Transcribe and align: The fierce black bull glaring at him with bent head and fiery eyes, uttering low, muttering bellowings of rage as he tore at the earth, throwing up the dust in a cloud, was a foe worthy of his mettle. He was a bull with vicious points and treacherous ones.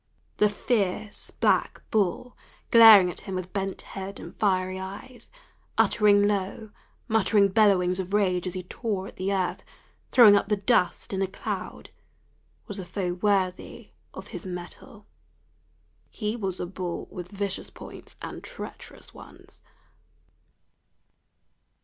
The 0.37 0.49
fierce 0.49 1.29
black 1.29 1.83
bull 1.91 2.35
glaring 2.71 3.11
at 3.11 3.19
him 3.19 3.35
with 3.35 3.53
bent 3.53 3.83
head 3.83 4.19
and 4.19 4.35
fiery 4.35 4.79
eyes, 4.79 5.29
uttering 5.77 6.27
low, 6.27 6.71
muttering 7.07 7.49
bellowings 7.49 7.99
of 7.99 8.11
rage 8.11 8.47
as 8.47 8.55
he 8.55 8.63
tore 8.63 9.05
at 9.05 9.17
the 9.17 9.31
earth, 9.31 9.63
throwing 10.09 10.35
up 10.35 10.47
the 10.49 10.57
dust 10.57 11.13
in 11.13 11.21
a 11.21 11.27
cloud, 11.27 11.91
was 12.65 12.79
a 12.79 12.83
foe 12.85 13.13
worthy 13.13 13.91
of 14.11 14.29
his 14.29 14.43
mettle. 14.43 15.05
He 16.09 16.35
was 16.35 16.59
a 16.59 16.65
bull 16.65 17.07
with 17.11 17.29
vicious 17.29 17.69
points 17.69 18.15
and 18.23 18.43
treacherous 18.43 19.13
ones. 19.13 19.61